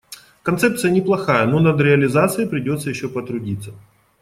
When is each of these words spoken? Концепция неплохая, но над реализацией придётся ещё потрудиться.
Концепция 0.41 0.89
неплохая, 0.89 1.45
но 1.45 1.59
над 1.59 1.79
реализацией 1.79 2.49
придётся 2.49 2.89
ещё 2.89 3.07
потрудиться. 3.07 3.71